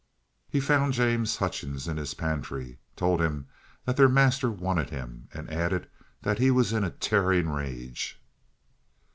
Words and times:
He 0.49 0.59
found 0.59 0.93
James 0.93 1.35
Hutchings 1.35 1.87
in 1.87 1.97
his 1.97 2.15
pantry, 2.15 2.79
told 2.95 3.21
him 3.21 3.45
that 3.85 3.97
their 3.97 4.09
master 4.09 4.49
wanted 4.49 4.89
him, 4.89 5.27
and 5.31 5.47
added 5.53 5.87
that 6.23 6.39
he 6.39 6.49
was 6.49 6.73
in 6.73 6.83
a 6.83 6.89
tearing 6.89 7.47
rage. 7.47 8.19